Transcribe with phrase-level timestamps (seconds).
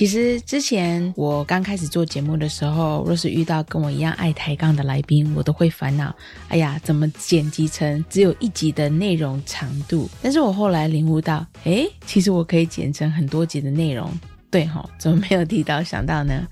[0.00, 6.16] 其实之前我刚开始做节目的时候，若是遇到跟我一样爱抬杠的来宾，我都会烦恼：
[6.48, 10.08] 哎呀，怎么剪辑成只有一集的内容长度？
[10.22, 14.10] 但是我后来领悟到，哎，其实我可以剪成很多集的内容。
[14.50, 16.48] 对哈，怎么没有提到想到呢？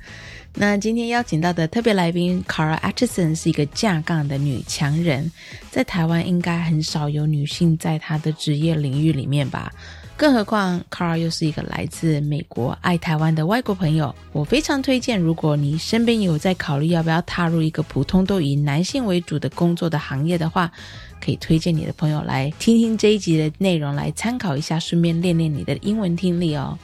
[0.53, 5.33] 那今天邀请到的特别来宾 Cara Atchison 是一个架杠的女强人，
[5.71, 9.73] 在台湾应该很少有女性在她的职业领域里面吧。
[10.19, 14.13] 更何况，Carl 又是一个来自美国、爱台湾的外国朋友。
[14.33, 20.69] 我非常推荐，如果你身边有在考虑要不要踏入一个普通都以男性为主的工作的行业的话，
[21.25, 26.77] 可以推荐你的朋友来听听这一集的内容，来参考一下，顺便练练你的英文听力哦。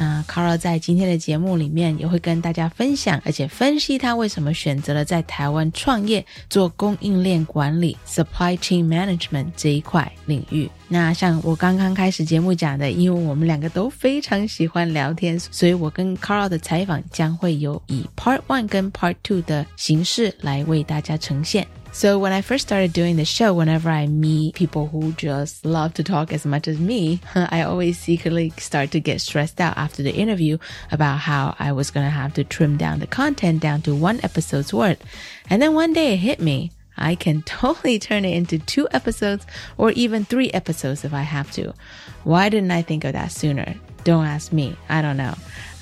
[0.00, 10.70] 那 Carl 在今天的节目里面也会跟大家分享，而且分析他为什么选择了在台湾创业做供应链管理 （supply chain management） 这一块领域。
[10.88, 21.68] 那像我刚刚开始节目讲的，因为我们两个都非常喜欢聊天，所以我跟 Carl 的采访将会有以 Part One 跟 Part Two 的形式来为大家呈现。
[21.92, 26.04] So when I first started doing the show, whenever I meet people who just love to
[26.04, 30.14] talk as much as me, I always secretly start to get stressed out after the
[30.14, 30.58] interview
[30.92, 34.20] about how I was going to have to trim down the content down to one
[34.22, 35.02] episode's worth.
[35.50, 36.70] And then one day it hit me.
[36.96, 39.44] I can totally turn it into two episodes
[39.76, 41.74] or even three episodes if I have to.
[42.22, 43.74] Why didn't I think of that sooner?
[44.04, 44.76] Don't ask me.
[44.88, 45.34] I don't know.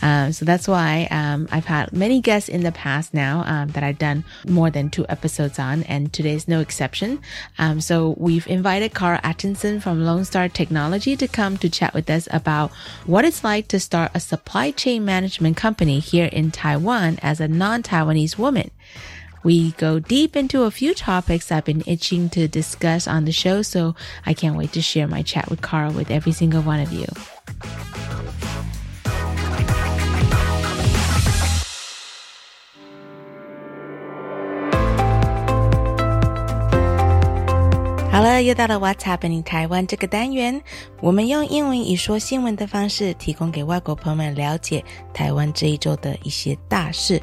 [0.03, 3.82] Um, so that's why um, I've had many guests in the past now um, that
[3.82, 7.20] I've done more than two episodes on, and today's no exception.
[7.59, 12.09] Um, so we've invited Kara Atchison from Lone Star Technology to come to chat with
[12.10, 12.70] us about
[13.06, 17.48] what it's like to start a supply chain management company here in Taiwan as a
[17.48, 18.70] non-Taiwanese woman.
[19.44, 23.62] We go deep into a few topics I've been itching to discuss on the show,
[23.62, 23.94] so
[24.26, 27.06] I can't wait to share my chat with Kara with every single one of you.
[38.18, 40.62] 好了，又到了 What's Happening 台湾这个单元，
[41.02, 44.84] 我们用英文以说新闻的方式，提供给外国朋友们了解
[45.14, 47.19] 台湾这一周的一些大事。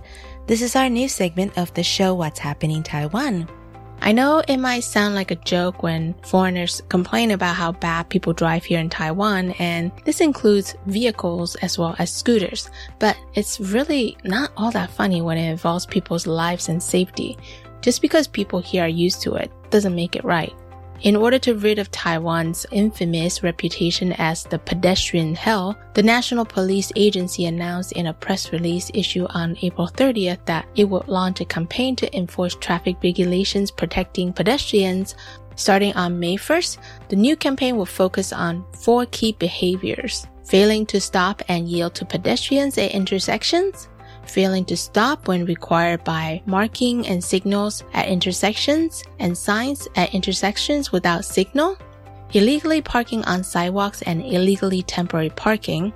[0.48, 3.46] This is our new segment of the show What's Happening Taiwan.
[4.00, 8.32] I know it might sound like a joke when foreigners complain about how bad people
[8.32, 12.68] drive here in Taiwan, and this includes vehicles as well as scooters,
[12.98, 17.36] but it's really not all that funny when it involves people's lives and safety.
[17.82, 20.52] Just because people here are used to it doesn't make it right.
[21.01, 26.91] In order to rid of Taiwan's infamous reputation as the pedestrian hell, the National Police
[26.95, 31.45] Agency announced in a press release issued on April 30th that it would launch a
[31.45, 35.15] campaign to enforce traffic regulations protecting pedestrians.
[35.57, 36.77] Starting on May 1st,
[37.09, 40.27] the new campaign will focus on four key behaviors.
[40.45, 43.89] Failing to stop and yield to pedestrians at intersections,
[44.29, 50.91] failing to stop when required by marking and signals at intersections and signs at intersections
[50.91, 51.77] without signal,
[52.33, 55.93] illegally parking on sidewalks and illegally temporary parking,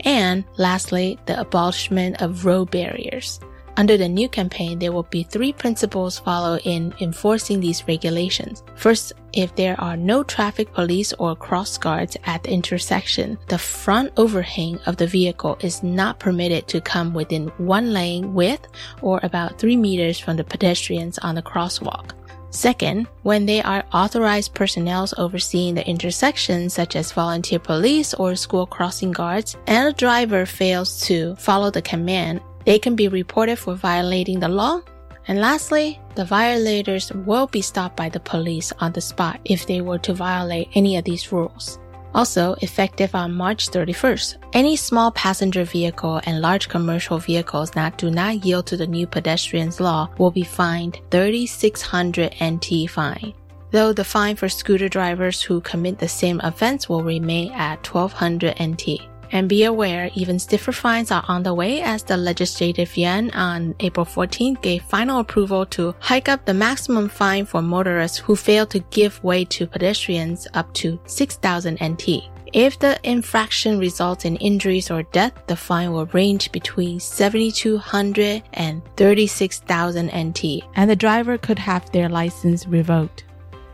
[0.00, 3.40] and lastly, the abolishment of road barriers.
[3.76, 8.62] Under the new campaign, there will be three principles followed in enforcing these regulations.
[8.76, 14.12] First, if there are no traffic police or cross guards at the intersection, the front
[14.16, 18.66] overhang of the vehicle is not permitted to come within one lane width
[19.02, 22.12] or about three meters from the pedestrians on the crosswalk.
[22.52, 28.66] Second, when they are authorized personnel overseeing the intersection, such as volunteer police or school
[28.66, 33.74] crossing guards, and a driver fails to follow the command, they can be reported for
[33.74, 34.80] violating the law.
[35.28, 39.80] And lastly, the violators will be stopped by the police on the spot if they
[39.80, 41.78] were to violate any of these rules.
[42.12, 48.10] Also, effective on March 31st, any small passenger vehicle and large commercial vehicles that do
[48.10, 53.32] not yield to the new pedestrians law will be fined 3600 NT fine.
[53.70, 58.56] Though the fine for scooter drivers who commit the same offense will remain at 1200
[58.60, 59.09] NT.
[59.32, 63.74] And be aware, even stiffer fines are on the way as the legislative yuan on
[63.80, 68.66] April 14th gave final approval to hike up the maximum fine for motorists who fail
[68.66, 72.24] to give way to pedestrians up to 6,000 NT.
[72.52, 78.82] If the infraction results in injuries or death, the fine will range between 7,200 and
[78.96, 83.24] 36,000 NT, and the driver could have their license revoked.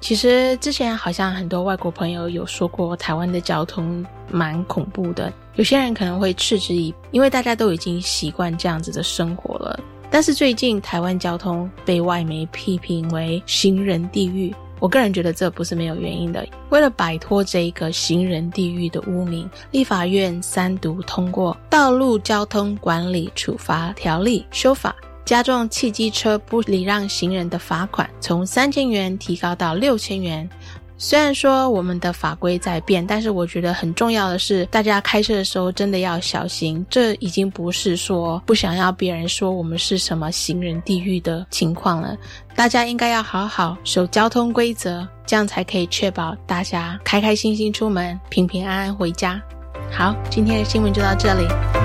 [0.01, 5.33] 其实之前好像很多外国朋友有说过，台湾的交通蛮恐怖的。
[5.55, 9.81] 有些人可能会嗤之以，因为大家都已经习惯这样子的生活了。
[10.11, 16.47] 但是最近台湾交通被外媒批评为行人地狱，我个人觉得这不是没有原因的。
[16.69, 24.95] 为了摆脱这一个行人地狱的污名，立法院三读通过《道路交通管理处罚条例》修法。
[25.27, 30.49] 加重汽机车不礼让行人的罚款，从三千元提高到六千元。
[30.97, 36.87] 虽然说我们的法规在变，但是我觉得很重要的是，大家开车的时候真的要小心。
[36.89, 42.17] 这已经不是说不想要别人说我们是什么行人地狱的情况了。
[42.55, 49.43] 大家应该要好好守交通规则，这样才可以确保大家开开心心出门，平平安安回家。
[49.91, 51.76] 好，今天的新闻就到这里。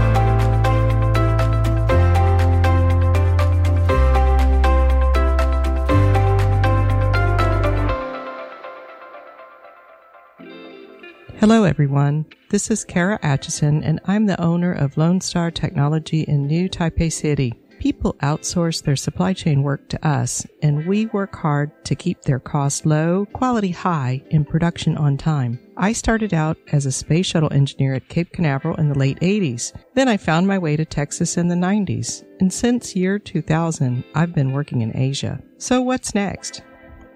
[11.41, 12.27] Hello, everyone.
[12.51, 17.11] This is Kara Atchison, and I'm the owner of Lone Star Technology in New Taipei
[17.11, 17.55] City.
[17.79, 22.38] People outsource their supply chain work to us, and we work hard to keep their
[22.38, 25.59] costs low, quality high, and production on time.
[25.77, 29.73] I started out as a space shuttle engineer at Cape Canaveral in the late 80s.
[29.95, 32.23] Then I found my way to Texas in the 90s.
[32.39, 35.41] And since year 2000, I've been working in Asia.
[35.57, 36.61] So what's next?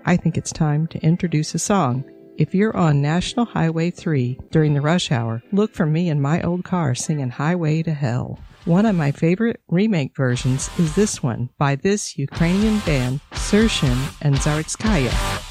[0.04, 2.06] I think it's time to introduce a song.
[2.38, 6.42] If you're on National Highway 3 during the rush hour, look for me in my
[6.42, 8.40] old car singing Highway to Hell.
[8.66, 14.36] One of my favorite remake versions is this one by this Ukrainian band, Sershen and
[14.36, 15.45] Zaritskaya.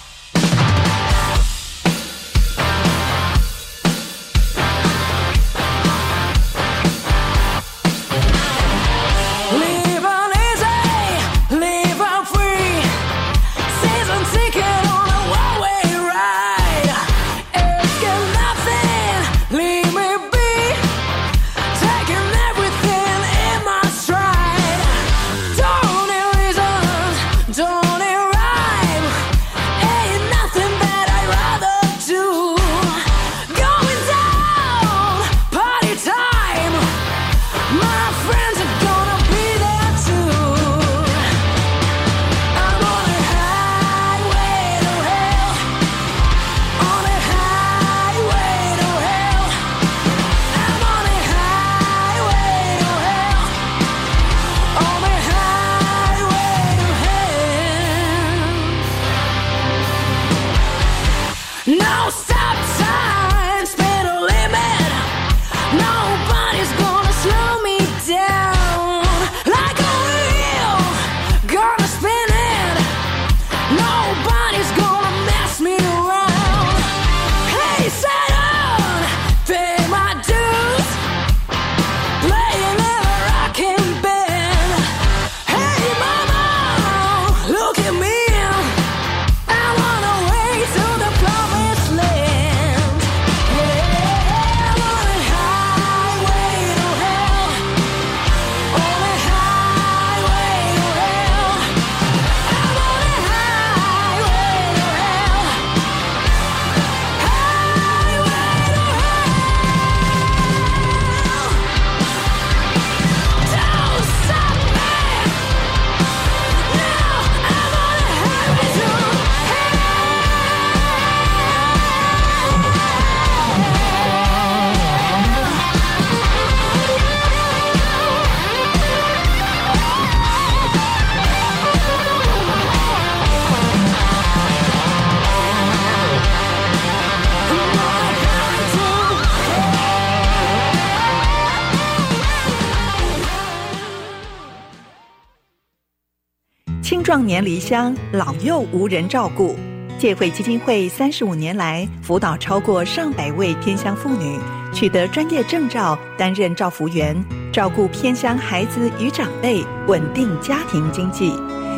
[146.85, 149.57] 青壮年离乡，老幼无人照顾。
[149.99, 154.39] 借会基金会三十五年来，辅导超过上百位偏乡妇女
[154.71, 157.17] 取得专业证照，担任照服员，
[157.51, 161.33] 照顾偏乡孩子与长辈，稳定家庭经济。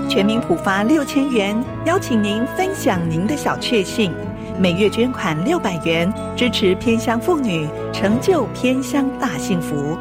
[0.09, 4.13] 全民普发六千元，邀请您分享您的小确幸。
[4.59, 9.97] 每月捐款六百元，支持偏乡妇女，成就偏乡大幸福。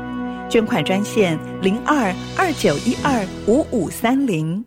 [0.50, 4.66] 捐款专线零二二九一二五五三零。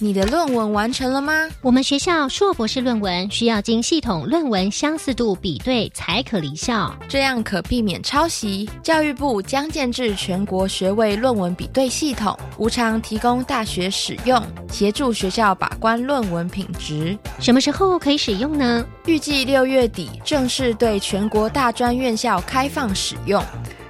[0.00, 1.48] 你的论文完成了吗？
[1.60, 8.70] 我们学校硕博士论文需要经系统论文相似度比对才可离校，这样可避免抄袭。
[8.80, 14.40] 教育部将建制全国学位论文比对系统，无偿提供大学使用，
[14.70, 17.18] 协助学校把关论文品质。
[17.40, 18.86] 什么时候可以使用呢？
[19.06, 23.42] 预计六月底正式对全国大专院校开放使用，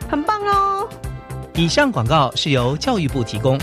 [0.09, 0.89] 很棒哦！
[1.55, 3.59] 以上广告是由教育部提供。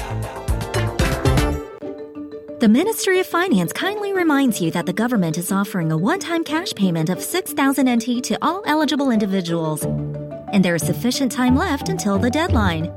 [2.57, 6.41] The Ministry of Finance kindly reminds you that the government is offering a one time
[6.41, 11.89] cash payment of 6,000 NT to all eligible individuals, and there is sufficient time left
[11.89, 12.93] until the deadline.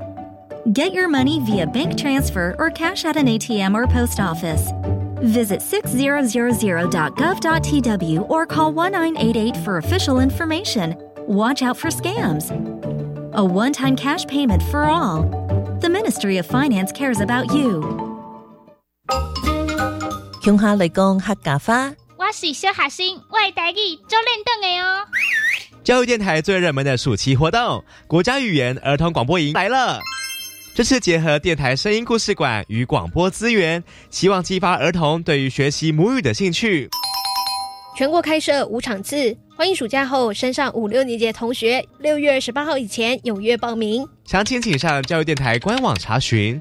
[0.72, 4.70] Get your money via bank transfer or cash at an ATM or post office.
[5.24, 10.94] Visit 6000.gov.tw or call 1988 for official information.
[11.26, 12.54] Watch out for scams.
[13.34, 15.24] A one time cash payment for all.
[15.80, 18.06] The Ministry of Finance cares about you.
[20.40, 25.04] 乡下来讲客家话，我是小学生，我的台语做练凳的哦。
[25.82, 30.00] 教育电台最热门的暑期活动——国家语言儿童广播营来了。
[30.74, 36.88] 这次结合电台声音故事馆与广播资源，希望激发儿童对于学习母语的兴趣。
[37.96, 44.06] 全国开设五场次，欢迎暑假后升上五六年级的同学，六月二十八号以前踊跃报名。
[44.24, 46.60] 详情请上教育电台官网查询。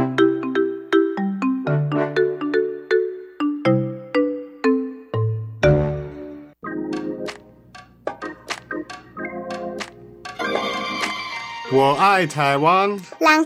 [11.73, 12.99] 我爱台湾。
[13.19, 13.41] 来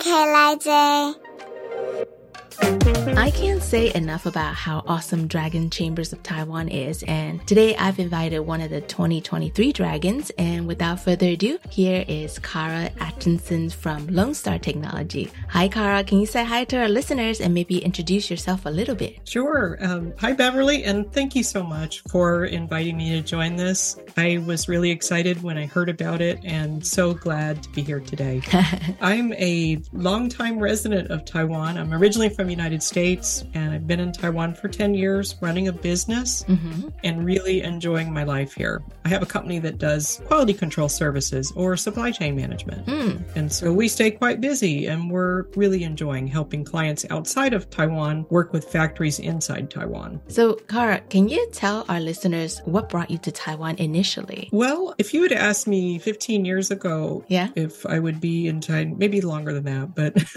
[3.66, 8.62] say enough about how awesome Dragon Chambers of Taiwan is, and today I've invited one
[8.62, 10.32] of the 2023 dragons.
[10.38, 15.32] And without further ado, here is Kara Atchison from Lone Star Technology.
[15.50, 16.04] Hi, Kara.
[16.04, 19.28] Can you say hi to our listeners and maybe introduce yourself a little bit?
[19.28, 19.80] Sure.
[19.82, 23.98] Um, hi, Beverly, and thank you so much for inviting me to join this.
[24.16, 28.00] I was really excited when I heard about it and so glad to be here
[28.00, 28.44] today.
[29.02, 31.78] I'm a longtime resident of Taiwan.
[31.80, 35.68] I'm originally from the United States and I've been in Taiwan for 10 years running
[35.68, 36.92] a business Mhm.
[37.04, 38.84] and really enjoying my life here.
[39.06, 42.86] I have a company that does quality control services or supply chain management.
[42.86, 43.24] Mm.
[43.36, 48.26] And so we stay quite busy and we're really enjoying helping clients outside of Taiwan
[48.30, 50.20] work with factories inside Taiwan.
[50.28, 54.50] So, Kara, can you tell our listeners what brought you to Taiwan initially?
[54.52, 57.50] Well, if you had asked me 15 years ago Yeah.
[57.56, 60.14] if I would be in Taiwan, maybe longer than that, but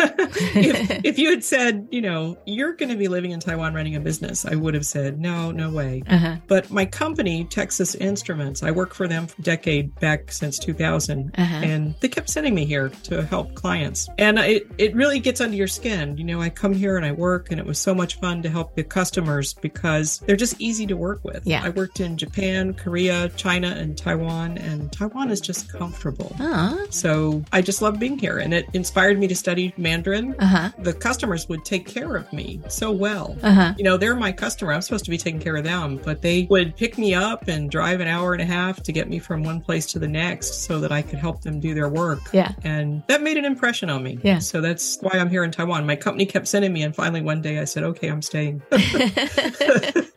[0.54, 3.96] if, if you had said, you know, you're going to be living in Taiwan running
[3.96, 6.02] a business, I would have said, no, no way.
[6.06, 6.36] Uh-huh.
[6.46, 11.34] But my company, Texas Instruments, I worked for them for a decade back since 2000,
[11.36, 11.54] Uh-huh.
[11.56, 14.08] and they kept sending me here to help clients.
[14.18, 16.16] And it, it really gets under your skin.
[16.18, 18.48] You know, I come here and I work, and it was so much fun to
[18.50, 21.46] help the customers because they're just easy to work with.
[21.46, 21.62] Yeah.
[21.64, 26.34] I worked in Japan, Korea, China, and Taiwan, and Taiwan is just comfortable.
[26.38, 30.34] Uh So I just love being here, and it inspired me to study Mandarin.
[30.38, 30.70] huh.
[30.78, 33.37] The customers would take care of me so well.
[33.41, 33.73] Uh huh.
[33.77, 34.73] You know, they're my customer.
[34.73, 37.69] I'm supposed to be taking care of them, but they would pick me up and
[37.69, 40.65] drive an hour and a half to get me from one place to the next
[40.65, 42.21] so that I could help them do their work.
[42.31, 42.51] Yeah.
[42.63, 44.19] And that made an impression on me.
[44.23, 44.39] Yeah.
[44.39, 45.85] So that's why I'm here in Taiwan.
[45.85, 48.61] My company kept sending me, and finally one day I said, okay, I'm staying.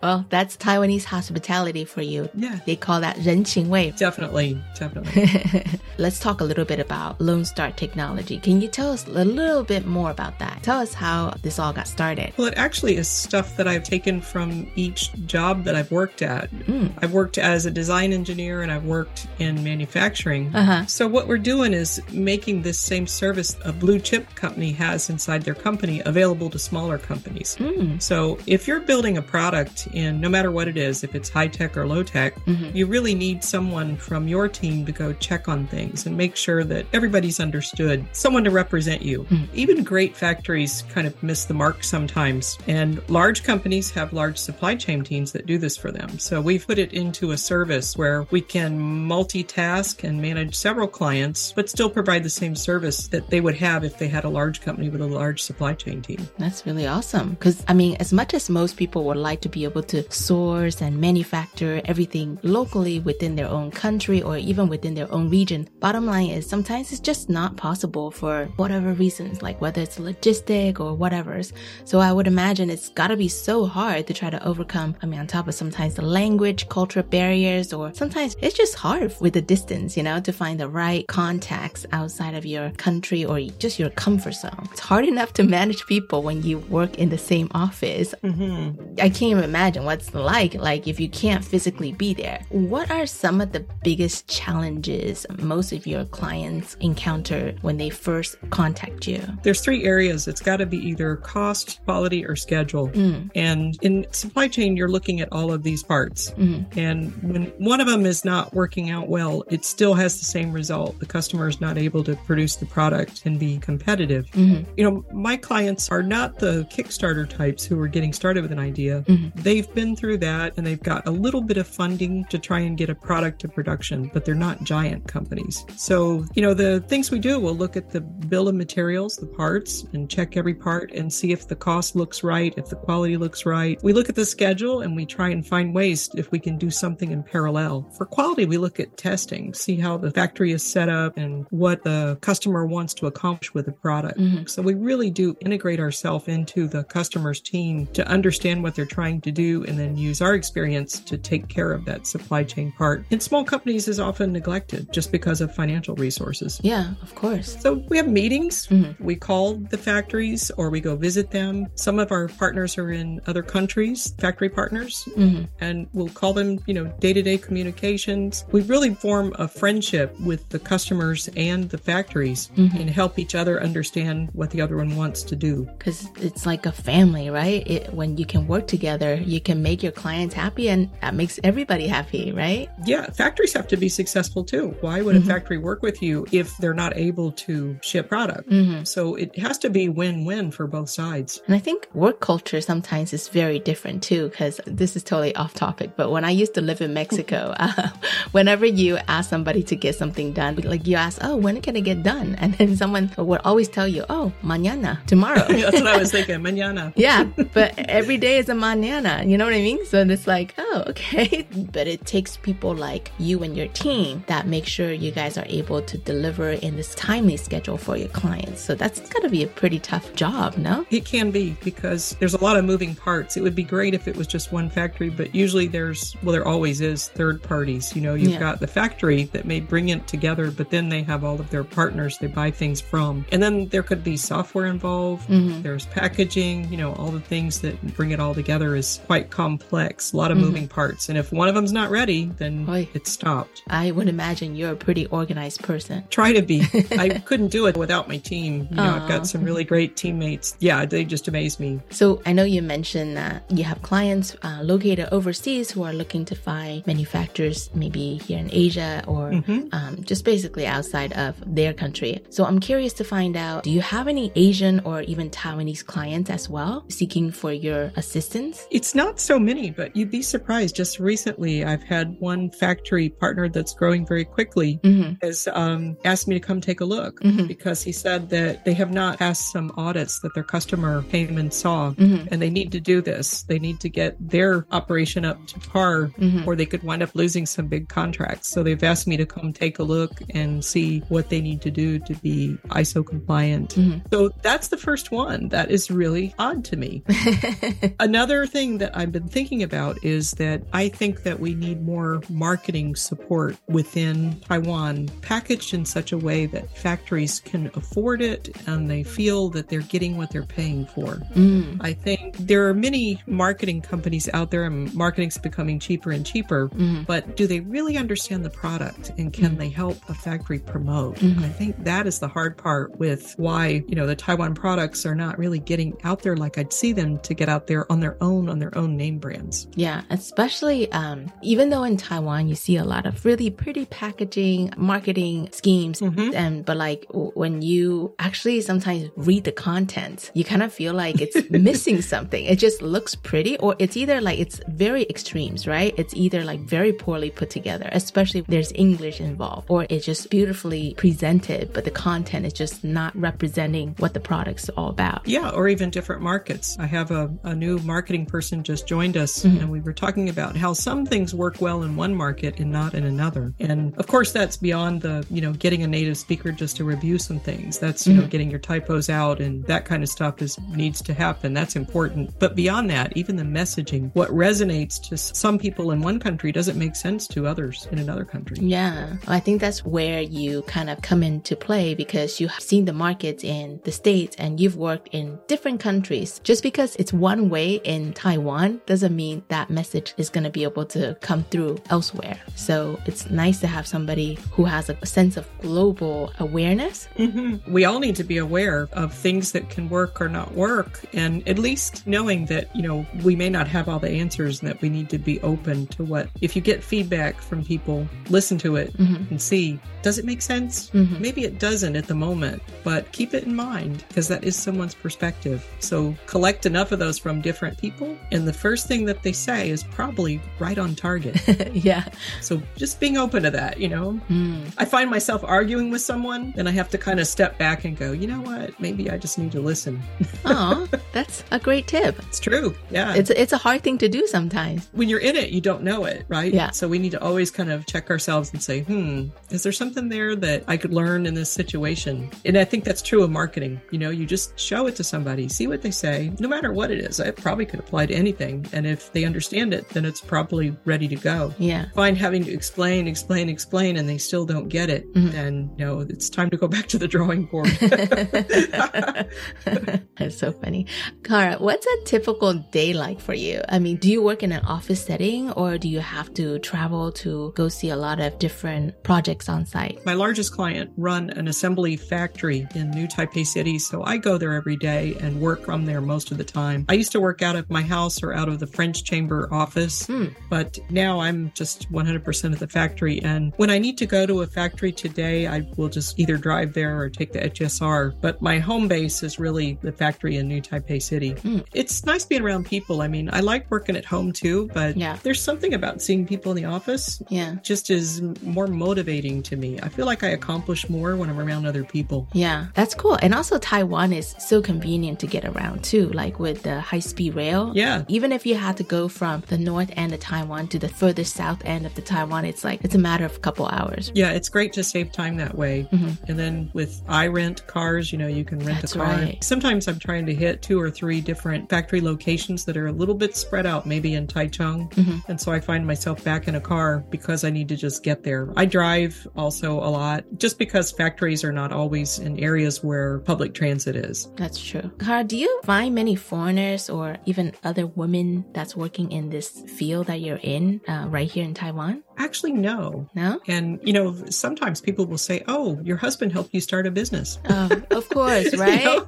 [0.03, 2.29] well, that's Taiwanese hospitality for you.
[2.35, 2.59] Yeah.
[2.67, 3.93] They call that 人情味.
[3.97, 5.65] definitely, definitely.
[5.99, 8.39] Let's talk a little bit about Lone Star Technology.
[8.39, 10.63] Can you tell us a little bit more about that?
[10.63, 12.33] Tell us how this all got started.
[12.37, 16.50] Well, it actually is stuff that I've taken from each job that I've worked at.
[16.52, 16.92] Mm.
[17.02, 20.56] I've worked as a design engineer and I've worked in manufacturing.
[20.56, 20.86] Uh-huh.
[20.86, 25.44] So what we're doing is making this same service a blue chip company has inside
[25.44, 27.58] their company available to smaller companies.
[27.60, 28.02] Mm.
[28.02, 31.48] So if you're building a product in no matter what it is, if it's high
[31.48, 32.74] tech or low tech, Mhm.
[32.76, 36.64] you really need someone from your team to go check on things and make sure
[36.64, 39.26] that everybody's understood, someone to represent you.
[39.54, 42.58] Even great factories kind of miss the mark sometimes.
[42.68, 46.20] And large companies have large supply chain teams that do this for them.
[46.20, 51.52] So we've put it into a service where we can multitask and manage several clients,
[51.54, 54.62] but still provide the same service that they would have if they had a large
[54.62, 56.28] company with a large supply chain team.
[56.38, 57.32] That's really awesome.
[57.32, 60.82] Because, I mean, as much as most people would like to be able to source
[60.82, 66.06] and manufacture everything locally within their own country or even within their own region, bottom
[66.06, 70.94] line is sometimes it's just not possible for whatever reasons, like whether it's logistic or
[70.94, 71.54] whatever's.
[71.86, 75.06] So I would imagine it's got to be so hard to try to overcome, I
[75.06, 79.34] mean, on top of sometimes the language, cultural barriers, or sometimes it's just hard with
[79.34, 83.80] the distance, you know, to find the right contacts outside of your country or just
[83.80, 84.68] your comfort zone.
[84.72, 88.14] It's hard enough to manage people when you work in the same office.
[88.24, 88.96] Mm-hmm.
[89.00, 92.42] I can't even imagine what's like, like if you can't physically be there.
[92.50, 98.36] What are some of the biggest challenges most of your clients encounter when they first
[98.50, 99.22] contact you?
[99.44, 100.28] There's three areas.
[100.28, 102.90] It's got to be either cost, quality, or schedule.
[102.90, 103.30] Mm.
[103.36, 106.32] And in supply chain, you're looking at all of these parts.
[106.38, 106.66] Mhm.
[106.76, 110.52] And when one of them is not working out well, it still has the same
[110.52, 111.00] result.
[111.00, 114.26] The customer is not able to produce the product and be competitive.
[114.32, 114.66] Mhm.
[114.78, 118.60] You know, my clients are not the Kickstarter types who are getting started with an
[118.60, 119.04] idea.
[119.08, 119.32] Mhm.
[119.36, 122.78] They've been through that and they've got a little bit of funding to try and
[122.78, 125.66] get a product to production, but they're not giant companies.
[125.78, 129.26] So, you know, the things we do, we'll look at the bill of materials, the
[129.28, 133.18] parts, and check every part and see if the cost looks right, if the quality
[133.18, 133.78] looks right.
[133.84, 136.70] We look at the schedule and we try and find ways if we can do
[136.72, 137.90] something in parallel.
[137.98, 141.84] For quality, we look at testing, see how the factory is set up and what
[141.84, 144.18] the customer wants to accomplish with the product.
[144.20, 144.50] Mhm.
[144.50, 149.22] So we really do integrate ourselves into the customer's team to understand what they're trying
[149.22, 153.06] to do and then use our experience to take care of that supply chain part.
[153.10, 156.60] In small companies is often neglected just because of financial resources.
[156.64, 157.58] Yeah, of course.
[157.60, 158.68] So we have meetings.
[158.68, 159.00] Mhm.
[159.00, 161.68] We call the factories or we go visit them.
[161.76, 165.48] Some of our partners are in other countries, factory partners, Mhm.
[165.60, 168.46] and we'll call them, you know, day to day communications.
[168.52, 172.80] We really form a friendship with the customers and the factories Mhm.
[172.80, 175.68] and help each other understand what the other one wants to do.
[175.78, 177.64] Because it's like a family, right?
[177.70, 181.40] It, when you can work together, you can make your clients happy and that makes
[181.44, 182.70] everybody happy, right?
[182.86, 184.76] Yeah, factories have to be successful too.
[184.82, 185.24] Why would Mhm.
[185.24, 188.50] a factory work with you if they're not able to ship product?
[188.50, 188.86] Mhm.
[188.88, 191.42] So it has to be win win for both sides.
[191.48, 195.54] And I think work culture sometimes is very different too, because this is totally off
[195.54, 195.92] topic.
[195.96, 197.90] But when I used to live in Mexico, uh,
[198.32, 201.82] whenever you ask somebody to get something done, like you ask, oh, when can it
[201.82, 202.36] get done?
[202.42, 205.46] And then someone would always tell you, oh, mañana, tomorrow.
[205.48, 206.40] That's what I was thinking.
[206.40, 206.92] Mañana.
[206.96, 209.30] Yeah, but every day is a mañana.
[209.30, 209.86] You know what I mean?
[209.86, 211.48] So it's like, oh, okay.
[211.72, 215.46] But it takes people like you and your team that make sure you guys are
[215.48, 218.60] able to deliver in this timely schedule for your clients.
[218.62, 220.86] So that's got to be a pretty tough job, no?
[220.90, 223.38] It can be because there's a lot of moving parts.
[223.38, 226.48] It would be great if it was just one factory, but usually there's, well, there
[226.48, 227.96] always is third parties.
[227.96, 228.40] You know, you've Yeah.
[228.40, 231.64] got the factory that may bring it together, but then they have all of their
[231.64, 233.26] partners they buy things from.
[233.32, 235.30] And then there could be software involved.
[235.30, 235.64] Mhm.
[235.64, 240.14] There's packaging, you know, all the things that bring it all together is quite complex,
[240.14, 240.42] a lot of Mhm.
[240.42, 241.10] moving parts.
[241.10, 242.88] And if one of them's not ready, then Oy.
[242.94, 243.64] it's stopped.
[243.70, 246.04] I would imagine you're a pretty organized person.
[246.10, 246.62] Try to be.
[246.98, 248.68] I couldn't do it without my team.
[248.70, 250.56] You know, I've got some really great teammates.
[250.60, 251.80] Yeah, they just amaze me.
[251.90, 256.26] So I know you mentioned that you have clients uh, located overseas who are looking
[256.26, 259.74] to find manufacturers maybe here in Asia or Mhm.
[259.74, 262.22] um, just basically outside of their country.
[262.30, 266.30] So I'm curious to find out, do you have any Asian or even Taiwanese clients
[266.30, 268.66] as well seeking for your assistance?
[268.72, 270.76] It's not so many, but you'd be surprised.
[270.76, 275.18] Just recently, I've had one factory partner that's growing very quickly Mhm.
[275.22, 277.48] has um, asked me to come take a look Mhm.
[277.48, 281.54] because he said that they have not passed some audits that their customer came and
[281.54, 282.28] saw, Mhm.
[282.32, 283.44] and they need to do this.
[283.44, 286.46] They need to get their operation up to par, Mhm.
[286.48, 288.48] or they could wind up losing some big contracts.
[288.48, 291.72] So they've asked me to come take a look and see what they need to
[291.72, 293.76] do to be ISO compliant.
[293.76, 294.02] Mhm.
[294.12, 295.50] So that's the first one.
[295.50, 297.04] That is really odd to me.
[298.00, 302.22] Another thing that I've been thinking about is that I think that we need more
[302.30, 308.90] marketing support within Taiwan, packaged in such a way that factories can afford it and
[308.90, 311.22] they feel that they're getting what they're paying for.
[311.36, 311.61] Mm.
[311.62, 311.78] Mm.
[311.82, 316.70] I think there are many marketing companies out there, and marketing's becoming cheaper and cheaper.
[316.70, 317.06] Mm.
[317.06, 319.58] But do they really understand the product, and can mm.
[319.58, 321.18] they help a factory promote?
[321.18, 321.44] Mm-hmm.
[321.44, 325.16] I think that is the hard part with why you know the Taiwan products are
[325.16, 328.22] not really getting out there like I'd see them to get out there on their
[328.22, 329.68] own on their own name brands.
[329.76, 334.74] Yeah, especially um, even though in Taiwan you see a lot of really pretty packaging,
[334.78, 336.32] marketing schemes, mm-hmm.
[336.34, 341.22] and but like when you actually sometimes read the content, you kind of feel like
[341.22, 342.44] it's missing something.
[342.46, 345.94] It just looks pretty, or it's either like it's very extremes, right?
[345.98, 350.30] It's either like very poorly put together, especially if there's English involved, or it's just
[350.30, 355.28] beautifully presented, but the content is just not representing what the product's all about.
[355.28, 356.78] Yeah, or even different markets.
[356.80, 359.60] I have a, a new marketing person just joined us, mm-hmm.
[359.60, 362.94] and we were talking about how some things work well in one market and not
[362.94, 363.54] in another.
[363.60, 367.18] And of course, that's beyond the, you know, getting a native speaker just to review
[367.18, 367.80] some things.
[367.80, 368.22] That's, you mm-hmm.
[368.22, 371.41] know, getting your typos out and that kind of stuff is needs to happen.
[371.44, 372.38] And that's important.
[372.40, 376.78] But beyond that, even the messaging, what resonates to some people in one country doesn't
[376.78, 378.58] make sense to others in another country.
[378.60, 379.18] Yeah.
[379.28, 383.44] I think that's where you kind of come into play because you've seen the markets
[383.44, 386.40] in the States and you've worked in different countries.
[386.44, 390.64] Just because it's one way in Taiwan doesn't mean that message is going to be
[390.64, 392.40] able to come through elsewhere.
[392.56, 397.08] So it's nice to have somebody who has a sense of global awareness.
[397.18, 397.72] Mm-hmm.
[397.72, 401.06] We all need to be aware of things that can work or not work.
[401.14, 404.70] And at least knowing that, you know, we may not have all the answers and
[404.70, 408.58] that we need to be open to what, if you get feedback from people, listen
[408.60, 409.24] to it mm-hmm.
[409.30, 410.90] and see, does it make sense?
[410.92, 411.22] Mm-hmm.
[411.22, 414.96] Maybe it doesn't at the moment, but keep it in mind because that is someone's
[414.96, 415.66] perspective.
[415.80, 418.18] So collect enough of those from different people.
[418.32, 421.40] And the first thing that they say is probably right on target.
[421.74, 422.06] yeah.
[422.42, 424.20] So just being open to that, you know?
[424.30, 424.74] Mm.
[424.78, 427.98] I find myself arguing with someone and I have to kind of step back and
[427.98, 428.80] go, you know what?
[428.80, 430.02] Maybe I just need to listen.
[430.46, 432.18] Oh, that's a great tip.
[432.28, 432.76] It's true.
[432.90, 433.16] Yeah.
[433.16, 434.90] It's, it's a hard thing to do sometimes.
[434.94, 436.54] When you're in it, you don't know it, right?
[436.54, 436.72] Yeah.
[436.72, 440.10] So we need to always kind of check ourselves and say, hmm, is there something
[440.10, 442.30] there that I could learn in this situation?
[442.46, 443.82] And I think that's true of marketing.
[443.92, 446.92] You know, you just show it to somebody, see what they say, no matter what
[446.92, 447.20] it is.
[447.20, 448.66] It probably could apply to anything.
[448.74, 451.54] And if they understand it, then it's probably ready to go.
[451.58, 451.86] Yeah.
[451.96, 455.32] Find having to explain, explain, explain, and they still don't get it, mm-hmm.
[455.32, 457.68] then you know it's time to go back to the drawing board.
[460.18, 460.88] That's so funny.
[461.24, 463.62] Kara, what's a typical day like for you?
[463.70, 467.12] I mean, do you work in an office setting or do you have to travel
[467.14, 470.06] to go see a lot of different projects on site?
[470.06, 474.54] My largest client run an assembly factory in New Taipei City, so I go there
[474.54, 476.86] every day and work from there most of the time.
[476.90, 480.06] I used to work out of my house or out of the French Chamber office,
[480.08, 480.28] hmm.
[480.50, 483.22] but now I'm just 100% at the factory.
[483.22, 486.74] And when I need to go to a factory today, I will just either drive
[486.74, 488.20] there or take the HSR.
[488.20, 491.32] But my home base is really the factory in New Taipei City.
[491.32, 491.60] Hmm.
[491.74, 493.02] It's nice being around people.
[493.02, 495.18] I mean, I like working at home too, but yeah.
[495.24, 497.22] there's something about seeing people in the office.
[497.30, 497.56] Yeah.
[497.64, 499.80] Just is more motivating to me.
[499.82, 502.28] I feel like I accomplish more when I'm around other people.
[502.34, 503.16] Yeah, that's cool.
[503.22, 507.36] And also Taiwan is so convenient to get around too, like with the high speed
[507.36, 507.72] rail.
[507.76, 508.04] Yeah.
[508.08, 511.24] Even if you had to go from the north end of Taiwan to the further
[511.24, 514.12] south end of the Taiwan, it's like it's a matter of a couple hours.
[514.16, 515.88] Yeah, it's great to save time that way.
[515.92, 516.26] Mm-hmm.
[516.30, 519.08] And then with I rent cars, you know, you can rent That's a car.
[519.08, 519.44] Right.
[519.44, 523.16] Sometimes I'm trying to hit two or three different factory locations that are a little
[523.16, 524.92] bit spread out, maybe in Taichung.
[524.92, 525.32] Mm-hmm.
[525.32, 528.24] And so I find myself back in a car because I need to just get
[528.24, 528.52] there.
[528.56, 533.54] I drive also a lot just because factories are not always in areas where public
[533.54, 534.30] transit is.
[534.36, 534.92] That's true.
[535.00, 540.08] Kara, do you find many foreigners or even other women that's working in this field
[540.08, 542.04] that you're in uh, right here in Taiwan?
[542.18, 543.10] Actually, no.
[543.16, 543.40] No?
[543.48, 547.40] And, you know, sometimes people will say, oh, your husband helped you start a business.
[547.50, 549.00] Oh, of course, right?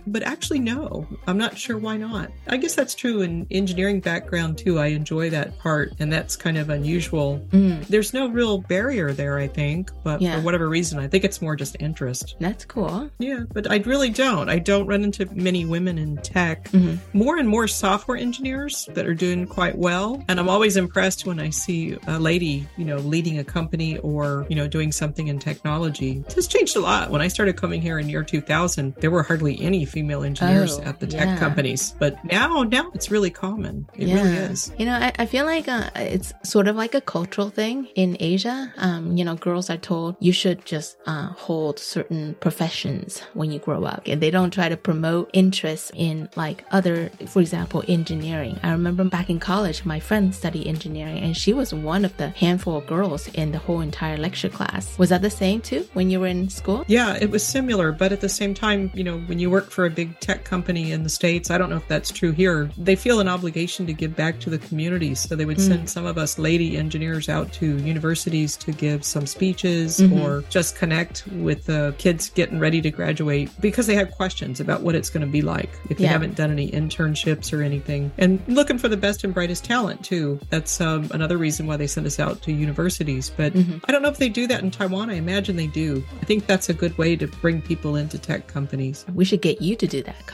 [0.06, 0.79] but actually, no.
[1.26, 2.30] I'm not sure why not.
[2.48, 4.78] I guess that's true in engineering background, too.
[4.78, 7.44] I enjoy that part, and that's kind of unusual.
[7.50, 7.86] Mm.
[7.86, 10.36] There's no real barrier there, I think, but yeah.
[10.36, 12.36] for whatever reason, I think it's more just interest.
[12.40, 13.10] That's cool.
[13.18, 14.48] Yeah, but I really don't.
[14.48, 16.64] I don't run into many women in tech.
[16.70, 17.18] Mm-hmm.
[17.18, 20.22] More and more software engineers that are doing quite well.
[20.28, 24.46] And I'm always impressed when I see a lady, you know, leading a company or,
[24.48, 26.24] you know, doing something in technology.
[26.28, 27.10] It's changed a lot.
[27.10, 31.00] When I started coming here in year 2000, there were hardly any female engineers at
[31.00, 31.38] the tech yeah.
[31.38, 31.94] companies.
[31.98, 33.88] But now, now it's really common.
[33.94, 34.14] It yeah.
[34.14, 34.72] really is.
[34.78, 38.16] You know, I, I feel like uh, it's sort of like a cultural thing in
[38.20, 38.72] Asia.
[38.76, 43.58] Um, you know, girls are told you should just uh, hold certain professions when you
[43.58, 44.02] grow up.
[44.06, 48.60] And they don't try to promote interest in like other, for example, engineering.
[48.62, 52.16] I remember back in college, my friend studied engineering and she was one of of
[52.16, 54.98] the handful of girls in the whole entire lecture class.
[54.98, 56.84] Was that the same too when you were in school?
[56.86, 59.86] Yeah, it was similar, but at the same time, you know, when you work for
[59.86, 62.94] a big tech company in the States, I don't know if that's true here, they
[62.96, 65.14] feel an obligation to give back to the community.
[65.14, 65.68] So they would Mm.
[65.68, 70.20] send some of us lady engineers out to universities to give some speeches Mhm.
[70.20, 74.82] or just connect with the kids getting ready to graduate because they have questions about
[74.82, 76.10] what it's going to be like if they Yeah.
[76.10, 78.10] haven't done any internships or anything.
[78.18, 80.38] And looking for the best and brightest talent too.
[80.50, 83.30] That's um, another reason why they send us out to universities.
[83.36, 83.80] But Mhm.
[83.86, 85.10] I don't know if they do that in Taiwan.
[85.10, 86.02] I imagine they do.
[86.20, 89.04] I think that's a good way to bring people into tech companies.
[89.14, 90.26] We should get you to do that,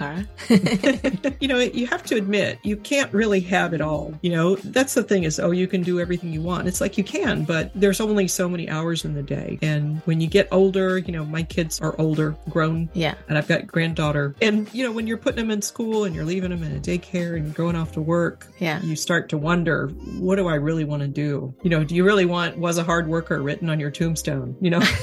[1.41, 4.15] You know, you have to admit, you can't really have it all.
[4.23, 6.67] You know, that's the thing is, oh, you can do everything you want.
[6.67, 9.59] It's like you can, but there's only so many hours in the day.
[9.63, 12.89] And when you get older, you know, my kids are older, grown.
[12.95, 13.15] Yeah.
[13.29, 14.35] And I've got granddaughter.
[14.41, 16.81] And, you know, when you're putting them in school and you're leaving them in a
[16.81, 18.81] daycare and you're going off to work, Yeah.
[18.83, 21.55] you start to wonder, what do I really want to do?
[21.63, 24.57] You know, do you really want was a hard worker written on your tombstone?
[24.61, 24.81] You know?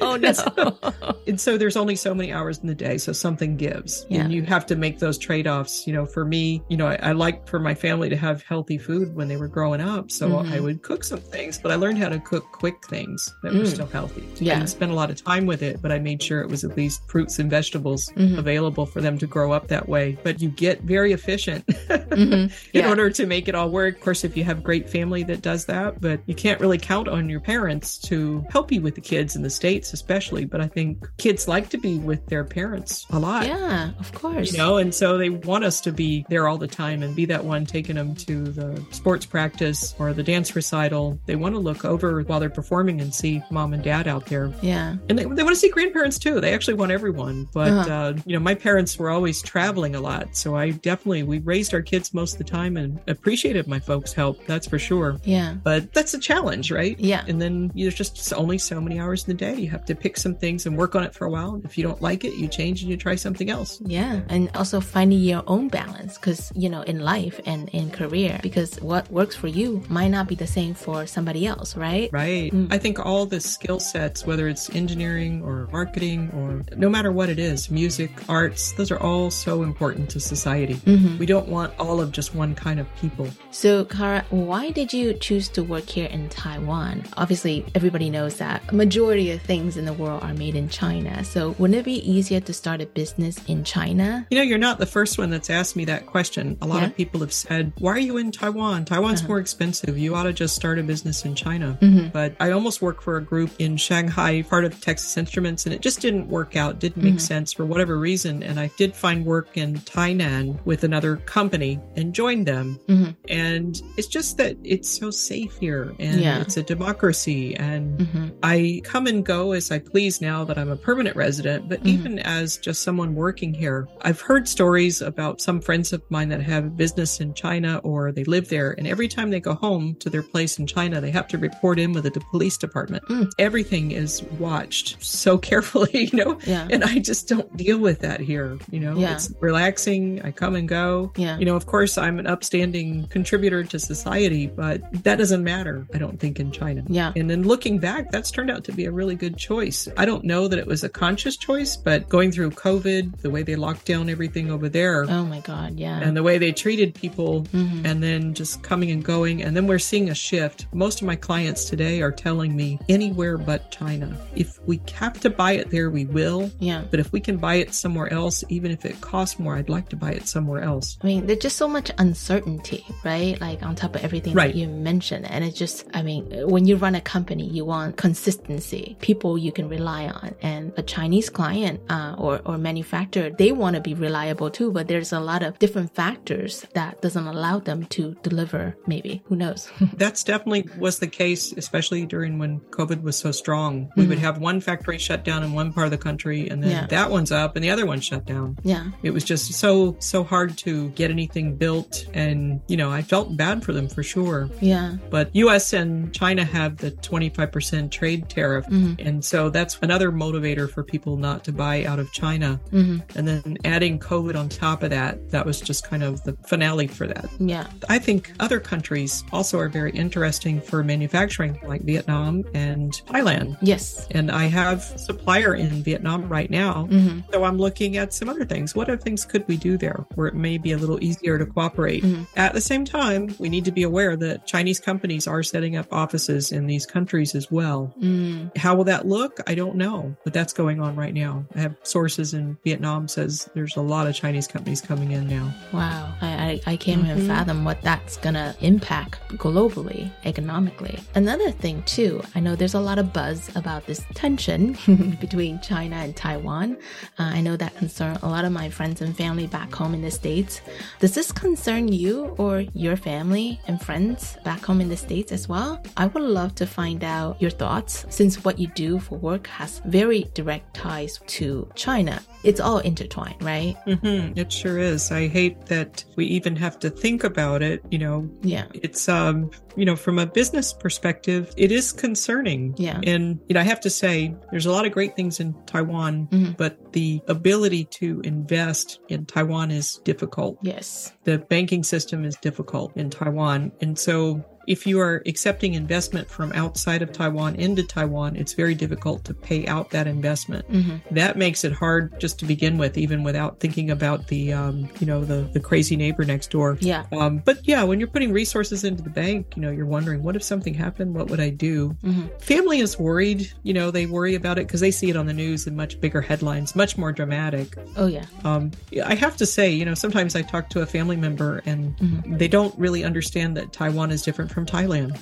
[0.00, 1.12] oh no.
[1.26, 4.17] and so there's only so many hours in the day so something gives Yeah.
[4.18, 7.12] And you have to make those trade-offs you know for me you know i, I
[7.12, 10.52] liked for my family to have healthy food when they were growing up so Mhm.
[10.52, 13.60] i would cook some things but i learned how to cook quick things that were
[13.60, 13.66] Mm.
[13.66, 14.52] still healthy Yeah.
[14.54, 16.64] i didn't spend a lot of time with it but i made sure it was
[16.64, 18.38] at least fruits and vegetables Mhm.
[18.38, 22.32] available for them to grow up that way but you get very efficient Mhm.
[22.32, 22.88] in Yeah.
[22.88, 23.96] order to make it all work.
[23.96, 27.06] Of course, if you have great family that does that, but you can't really count
[27.08, 30.44] on your parents to help you with the kids in the States, especially.
[30.44, 33.46] But I think kids like to be with their parents a lot.
[33.46, 34.52] Yeah, of course.
[34.52, 37.24] You know, and so they want us to be there all the time and be
[37.26, 41.18] that one taking them to the sports practice or the dance recital.
[41.26, 44.52] They want to look over while they're performing and see mom and dad out there.
[44.62, 44.96] Yeah.
[45.08, 46.40] And they, they want to see grandparents too.
[46.40, 47.48] They actually want everyone.
[47.52, 47.90] But, Uh-huh.
[47.92, 50.36] uh, you know, my parents were always traveling a lot.
[50.36, 54.12] So I definitely, we raised our kids most of the time and appreciated my folks'
[54.12, 54.44] help.
[54.46, 55.18] That's for sure.
[55.24, 55.54] Yeah.
[55.62, 56.98] But that's a challenge, right?
[56.98, 57.24] Yeah.
[57.28, 59.54] And then there's just only so many hours in the day.
[59.60, 61.60] You have to pick some things and work on it for a while.
[61.64, 63.80] If you don't like it, you change and you try something else.
[63.84, 63.97] Yeah,
[64.28, 68.80] and also finding your own balance because, you know, in life and in career, because
[68.80, 72.10] what works for you might not be the same for somebody else, right?
[72.12, 72.52] Right.
[72.52, 72.72] Mm.
[72.72, 77.28] I think all the skill sets, whether it's engineering or marketing or no matter what
[77.28, 80.74] it is, music, arts, those are all so important to society.
[80.86, 81.18] Mhm.
[81.18, 83.28] We don't want all of just one kind of people.
[83.50, 87.04] So, Kara, why did you choose to work here in Taiwan?
[87.16, 91.24] Obviously, everybody knows that a majority of things in the world are made in China.
[91.24, 93.87] So, wouldn't it be easier to start a business in China?
[93.88, 96.56] You know, you're not the first one that's asked me that question.
[96.62, 96.86] A lot Yeah.
[96.88, 98.84] of people have said, Why are you in Taiwan?
[98.84, 99.28] Taiwan's Uh-huh.
[99.28, 99.98] more expensive.
[99.98, 101.78] You ought to just start a business in China.
[101.80, 102.12] Mhm.
[102.12, 105.80] But I almost worked for a group in Shanghai, part of Texas Instruments, and it
[105.80, 107.20] just didn't work out, didn't make Mhm.
[107.20, 108.42] sense for whatever reason.
[108.42, 112.78] And I did find work in Tainan with another company and joined them.
[112.88, 113.14] Mhm.
[113.28, 116.40] And it's just that it's so safe here and Yeah.
[116.40, 117.54] it's a democracy.
[117.56, 118.32] And Mhm.
[118.42, 121.88] I come and go as I please now that I'm a permanent resident, but Mhm.
[121.88, 126.42] even as just someone working here, I've heard stories about some friends of mine that
[126.42, 128.74] have a business in China or they live there.
[128.78, 131.78] And every time they go home to their place in China, they have to report
[131.78, 133.04] in with the police department.
[133.04, 133.30] Mm.
[133.38, 136.38] Everything is watched so carefully, you know?
[136.46, 136.66] Yeah.
[136.70, 138.96] And I just don't deal with that here, you know?
[138.96, 139.14] Yeah.
[139.14, 140.22] It's relaxing.
[140.22, 141.12] I come and go.
[141.16, 141.38] Yeah.
[141.38, 145.98] You know, of course, I'm an upstanding contributor to society, but that doesn't matter, I
[145.98, 146.82] don't think, in China.
[146.88, 147.12] Yeah.
[147.16, 149.88] And then looking back, that's turned out to be a really good choice.
[149.96, 153.42] I don't know that it was a conscious choice, but going through COVID, the way
[153.42, 156.00] they locked down everything over there, Oh my God, yeah.
[156.00, 157.84] and the way they treated people, Mhm.
[157.84, 159.42] and then just coming and going.
[159.42, 160.66] And then we're seeing a shift.
[160.72, 164.16] Most of my clients today are telling me anywhere but China.
[164.34, 166.50] If we have to buy it there, we will.
[166.60, 166.82] Yeah.
[166.90, 169.88] But if we can buy it somewhere else, even if it costs more, I'd like
[169.90, 170.96] to buy it somewhere else.
[171.02, 173.38] I mean, there's just so much uncertainty, right?
[173.40, 174.52] Like on top of everything Right.
[174.52, 175.26] that you mentioned.
[175.30, 179.52] And it's just, I mean, when you run a company, you want consistency, people you
[179.52, 180.34] can rely on.
[180.42, 184.88] And a Chinese client uh, or, or manufacturer, they want to be reliable too, but
[184.88, 189.22] there's a lot of different factors that doesn't allow them to deliver, maybe.
[189.26, 189.70] Who knows?
[189.94, 193.90] That's definitely was the case, especially during when COVID was so strong.
[193.96, 194.22] We would Mhm.
[194.22, 196.86] have one factory shut down in one part of the country, and then Yeah.
[196.86, 198.56] that one's up, and the other one shut down.
[198.62, 198.86] yeah.
[199.02, 203.36] It was just so so hard to get anything built, and you know I felt
[203.36, 204.48] bad for them for sure.
[204.60, 204.96] Yeah.
[205.10, 205.72] But U.S.
[205.72, 208.96] and China have the 25% trade tariff, Mhm.
[209.04, 212.60] and so that's another motivator for people not to buy out of China.
[212.72, 213.02] Mhm.
[213.16, 216.86] And then adding COVID on top of that, that was just kind of the finale
[216.86, 217.28] for that.
[217.38, 217.66] Yeah.
[217.88, 223.56] I think other countries also are very interesting for manufacturing, like Vietnam and Thailand.
[223.62, 224.06] Yes.
[224.10, 226.88] And I have supplier in Vietnam right now.
[226.90, 227.24] Mhm.
[227.32, 228.74] So I'm looking at some other things.
[228.74, 231.46] What other things could we do there where it may be a little easier to
[231.46, 232.04] cooperate?
[232.36, 235.86] At the same time, we need to be aware that Chinese companies are setting up
[235.92, 237.94] offices in these countries as well.
[238.02, 238.56] Mm.
[238.56, 239.40] How will that look?
[239.46, 241.44] I don't know, but that's going on right now.
[241.54, 245.52] I have sources in Vietnam says there's a lot of Chinese companies coming in now.
[245.72, 247.26] Wow, I, I, I can't even Mhm.
[247.26, 250.98] fathom what that's gonna impact globally, economically.
[251.14, 254.76] Another thing, too, I know there's a lot of buzz about this tension
[255.20, 256.76] between China and Taiwan.
[257.18, 260.02] Uh, I know that concern a lot of my friends and family back home in
[260.02, 260.60] the States.
[261.00, 265.48] Does this concern you or your family and friends back home in the States as
[265.48, 265.80] well?
[265.96, 269.80] I would love to find out your thoughts since what you do for work has
[269.86, 272.20] very direct ties to China.
[272.44, 273.08] It's all intertwined,
[273.40, 273.76] right?
[273.86, 274.38] Mm-hmm.
[274.38, 275.10] It sure is.
[275.10, 277.82] I hate that we even have to think about it.
[277.90, 278.66] You know, Yeah.
[278.74, 282.74] it's um, you know, from a business perspective, it is concerning.
[282.76, 283.00] Yeah.
[283.04, 286.28] And you know, I have to say, there's a lot of great things in Taiwan,
[286.30, 286.56] Mhm.
[286.56, 290.58] but the ability to invest in Taiwan is difficult.
[290.62, 291.12] Yes.
[291.24, 294.44] The banking system is difficult in Taiwan, and so.
[294.68, 299.32] If you are accepting investment from outside of Taiwan into Taiwan, it's very difficult to
[299.32, 301.00] pay out that investment Mhm.
[301.10, 305.06] that makes it hard just to begin with, even without thinking about the, um, you
[305.06, 306.76] know, the, the crazy neighbor next door.
[306.80, 307.04] Yeah.
[307.12, 310.36] Um, but yeah, when you're putting resources into the bank, you know, you're wondering, what
[310.36, 311.14] if something happened?
[311.14, 311.96] What would I do?
[312.04, 312.28] Mhm.
[312.38, 313.50] Family is worried.
[313.62, 315.98] You know, they worry about it because they see it on the news in much
[315.98, 317.74] bigger headlines, much more dramatic.
[317.96, 318.26] Oh, yeah.
[318.44, 321.96] Um, I have to say, you know, sometimes I talk to a family member and
[321.96, 322.38] Mhm.
[322.38, 325.14] they don't really understand that Taiwan is different from Thailand.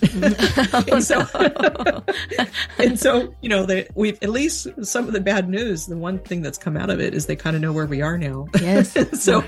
[0.93, 1.25] and so,
[2.79, 5.87] and so, you know, they, we've at least some of the bad news.
[5.87, 8.03] The one thing that's come out of it is they kind of know where we
[8.03, 8.47] are now.
[8.61, 8.93] Yes.
[9.23, 9.43] so,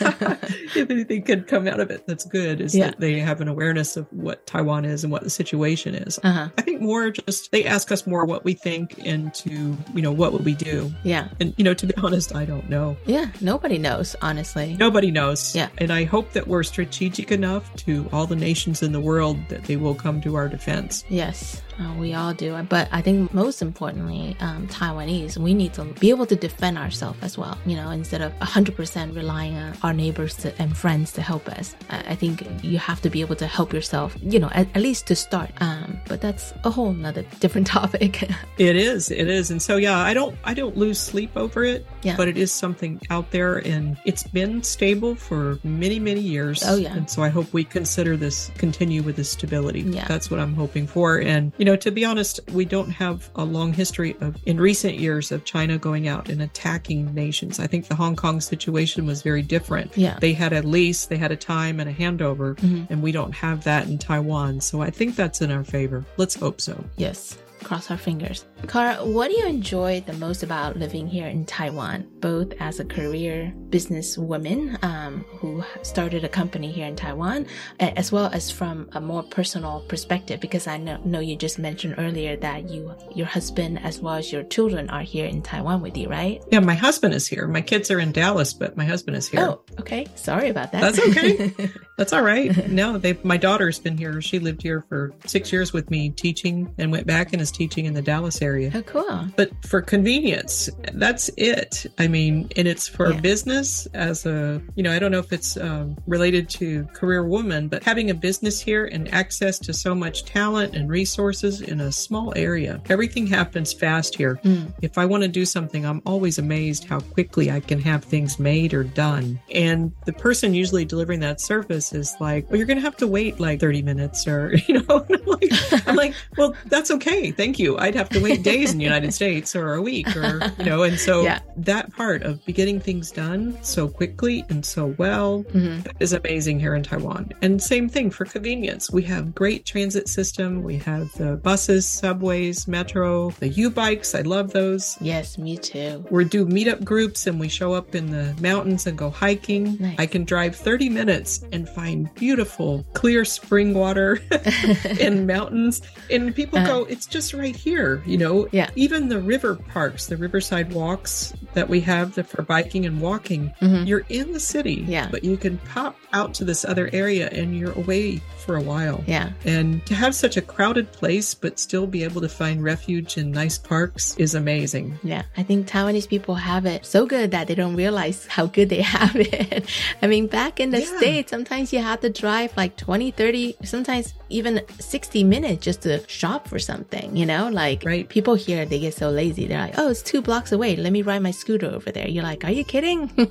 [0.00, 2.60] if anything could come out of it, that's good.
[2.60, 2.86] Is Yeah.
[2.90, 6.18] that they have an awareness of what Taiwan is and what the situation is.
[6.22, 6.48] Uh-huh.
[6.58, 10.12] I think more just they ask us more what we think and to you know
[10.12, 10.92] what would we do.
[11.02, 11.28] Yeah.
[11.40, 12.96] And you know, to be honest, I don't know.
[13.06, 13.26] Yeah.
[13.40, 14.76] Nobody knows, honestly.
[14.78, 15.54] Nobody knows.
[15.54, 15.68] Yeah.
[15.78, 19.64] And I hope that we're strategic enough to all the nations in the world that
[19.64, 21.04] they will come to our defense.
[21.08, 22.60] Yes, uh, we all do.
[22.68, 27.18] But I think most importantly, um, Taiwanese, we need to be able to defend ourselves
[27.22, 31.22] as well, you know, instead of 100% relying on our neighbors to, and friends to
[31.22, 31.74] help us.
[31.90, 34.82] I, I think you have to be able to help yourself, you know, at, at
[34.82, 35.50] least to start.
[35.60, 38.28] Um, but that's a whole nother different topic.
[38.58, 39.52] It is, it is.
[39.52, 41.86] And so yeah, I don't I don't lose sleep over it.
[42.02, 42.16] Yeah.
[42.16, 46.64] But it is something out there and it's been stable for many, many years.
[46.66, 46.94] Oh, yeah.
[46.96, 49.82] And so I hope we consider this continue with this stability.
[49.82, 50.06] Yeah.
[50.08, 51.20] That's what I'm hoping for.
[51.20, 54.98] And you know, to be honest, we don't have a long history of in recent
[54.98, 57.58] years of China going out and attacking nations.
[57.60, 59.96] I think the Hong Kong situation was very different.
[59.96, 60.18] Yeah.
[60.20, 62.86] They had a lease, they had a time and a handover, Mhm.
[62.90, 64.60] and we don't have that in Taiwan.
[64.60, 66.04] So I think that's in our favor.
[66.16, 66.84] Let's hope so.
[66.96, 67.36] yes.
[67.64, 68.44] Cross our fingers.
[68.66, 72.84] Kara, what do you enjoy the most about living here in Taiwan, both as a
[72.84, 77.46] career businesswoman um, who started a company here in Taiwan,
[77.80, 80.40] as well as from a more personal perspective?
[80.40, 84.32] Because I know, know you just mentioned earlier that you, your husband, as well as
[84.32, 86.42] your children, are here in Taiwan with you, right?
[86.50, 87.46] Yeah, my husband is here.
[87.46, 89.40] My kids are in Dallas, but my husband is here.
[89.48, 90.06] Oh, okay.
[90.14, 90.80] Sorry about that.
[90.80, 91.54] That's okay.
[91.96, 92.68] That's all right.
[92.68, 94.20] No, they my daughter's been here.
[94.20, 97.86] She lived here for six years with me teaching and went back and is teaching
[97.86, 98.47] in the Dallas area.
[98.74, 99.28] Oh, cool.
[99.36, 101.86] But for convenience, that's it.
[101.98, 103.20] I mean, and it's for Yeah.
[103.20, 107.68] business as a, you know, I don't know if it's um, related to career woman,
[107.68, 111.92] but having a business here and access to so much talent and resources in a
[111.92, 112.80] small area.
[112.88, 114.36] Everything happens fast here.
[114.44, 114.72] Mm.
[114.82, 118.38] If I want to do something, I'm always amazed how quickly I can have things
[118.38, 119.40] made or done.
[119.52, 123.06] And the person usually delivering that service is like, well, you're going to have to
[123.06, 125.52] wait like 30 minutes or, you know, I'm like,
[125.88, 127.30] I'm like, well, that's okay.
[127.30, 127.78] Thank you.
[127.78, 130.82] I'd have to wait days in the United States or a week or, you know,
[130.82, 131.40] and so Yeah.
[131.56, 135.86] that part of getting things done so quickly and so well Mhm.
[136.00, 137.32] is amazing here in Taiwan.
[137.42, 138.90] And same thing for convenience.
[138.90, 140.62] We have great transit system.
[140.62, 144.14] We have the buses, subways, metro, the U-bikes.
[144.14, 144.96] I love those.
[145.00, 146.04] Yes, me too.
[146.10, 149.76] We do meetup groups and we show up in the mountains and go hiking.
[149.80, 149.96] Nice.
[149.98, 154.20] I can drive 30 minutes and find beautiful, clear spring water
[155.00, 155.80] in mountains.
[156.10, 156.66] And people Uh-huh.
[156.80, 158.27] go, it's just right here, you know?
[158.52, 158.70] Yeah.
[158.76, 163.86] Even the river parks, the riverside walks that we have for biking and walking, Mhm.
[163.88, 165.08] you're in the city, Yeah.
[165.10, 169.02] but you can pop out to this other area and you're away for a while.
[169.06, 169.30] Yeah.
[169.44, 173.32] And to have such a crowded place, but still be able to find refuge in
[173.32, 174.98] nice parks is amazing.
[175.02, 178.68] Yeah, I think Taiwanese people have it so good that they don't realize how good
[178.68, 179.66] they have it.
[180.00, 180.96] I mean, back in the Yeah.
[180.98, 186.06] States, sometimes you have to drive like 20, 30, sometimes even 60 minutes just to
[186.08, 187.48] shop for something, you know?
[187.50, 188.08] Like, right.
[188.08, 189.46] people here, they get so lazy.
[189.46, 190.76] They're like, oh, it's two blocks away.
[190.76, 192.08] Let me ride my scooter over there.
[192.08, 193.10] You're like, are you kidding?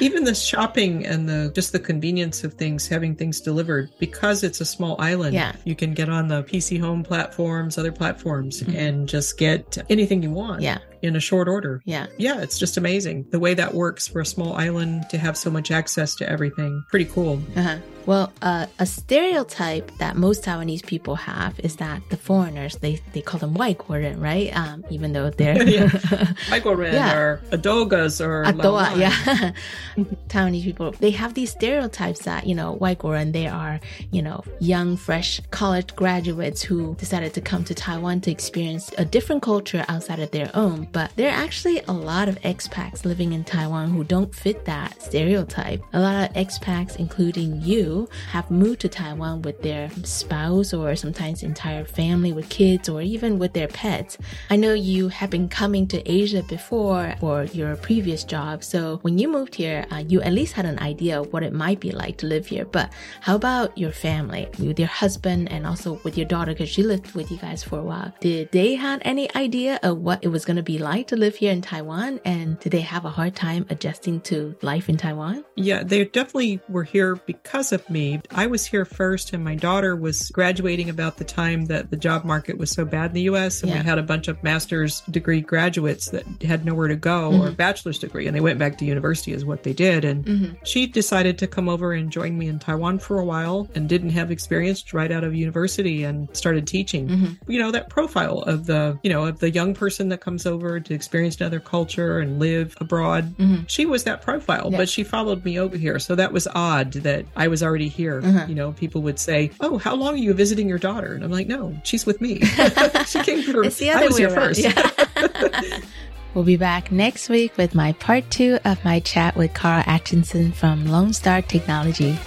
[0.00, 4.60] Even the shopping and the just the convenience of things, having things delivered, because it's
[4.60, 5.54] a small island, Yeah.
[5.64, 10.62] you can get on the PChome platforms, other platforms, and just get anything you want.
[10.62, 10.62] Mm-hmm.
[10.64, 10.78] Yeah.
[11.06, 11.80] In a short order.
[11.84, 12.06] Yeah.
[12.18, 13.26] Yeah, it's just amazing.
[13.30, 16.82] The way that works for a small island to have so much access to everything.
[16.90, 17.40] Pretty cool.
[17.56, 17.76] Uh-huh.
[18.06, 23.20] Well, uh, a stereotype that most Taiwanese people have is that the foreigners they, they
[23.20, 24.56] call them white Korean, right?
[24.56, 25.88] Um, even though they're yeah.
[26.52, 27.16] Michaelren Yeah.
[27.16, 29.52] or Adogas or Adoa, yeah.
[30.28, 33.80] Taiwanese people, they have these stereotypes that, you know, white Korean, they are,
[34.12, 39.04] you know, young, fresh college graduates who decided to come to Taiwan to experience a
[39.04, 40.86] different culture outside of their own.
[40.96, 45.02] But there are actually a lot of expats living in Taiwan who don't fit that
[45.02, 45.82] stereotype.
[45.92, 51.42] A lot of expats, including you, have moved to Taiwan with their spouse or sometimes
[51.42, 54.16] entire family with kids or even with their pets.
[54.48, 58.64] I know you have been coming to Asia before for your previous job.
[58.64, 61.52] So when you moved here, uh, you at least had an idea of what it
[61.52, 62.64] might be like to live here.
[62.64, 62.90] But
[63.20, 66.52] how about your family with your husband and also with your daughter?
[66.52, 68.14] Because she lived with you guys for a while.
[68.20, 71.36] Did they have any idea of what it was going to be like to live
[71.36, 72.20] here in Taiwan?
[72.24, 75.44] And did they have a hard time adjusting to life in Taiwan?
[75.56, 78.20] Yeah, they definitely were here because of me.
[78.30, 82.24] I was here first, and my daughter was graduating about the time that the job
[82.24, 83.62] market was so bad in the US.
[83.62, 83.78] And Yeah.
[83.80, 87.56] we had a bunch of master's degree graduates that had nowhere to go or Mhm.
[87.56, 90.04] bachelor's degree, and they went back to university, is what they did.
[90.04, 90.56] And Mhm.
[90.64, 94.10] she decided to come over and join me in Taiwan for a while and didn't
[94.10, 97.08] have experience right out of university and started teaching.
[97.08, 97.36] Mhm.
[97.48, 100.65] You know, that profile of the, you know, of the young person that comes over
[100.80, 103.34] to experience another culture and live abroad.
[103.38, 103.64] Mhm.
[103.66, 104.78] She was that profile, Yeah.
[104.78, 105.98] but she followed me over here.
[105.98, 108.20] So that was odd that I was already here.
[108.24, 108.46] Uh-huh.
[108.48, 111.14] You know, people would say, Oh, how long are you visiting your daughter?
[111.14, 112.40] And I'm like, No, she's with me.
[113.06, 114.54] she came for It's the I was here around.
[114.56, 114.60] first.
[114.60, 115.78] Yeah.
[116.34, 120.52] we'll be back next week with my part two of my chat with Kara Atchison
[120.52, 122.18] from Lone Star Technology.